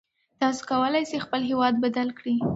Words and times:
تاسو 0.39 0.61
کولای 0.71 1.03
شئ 1.09 1.19
خپل 1.25 1.41
هېواد 1.51 1.73
بدل 1.83 2.07
کړئ. 2.17 2.35